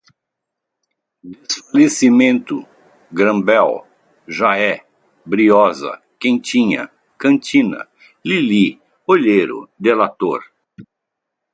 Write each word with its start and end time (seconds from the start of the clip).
desfalecimento, 1.45 2.57
gran 3.19 3.39
bell, 3.47 3.71
já 4.37 4.51
é, 4.71 4.83
briosa, 5.31 5.91
quentinha, 6.19 6.83
cantina, 7.19 7.87
lili, 8.25 8.67
olheiro, 9.13 9.69
delator 9.77 10.41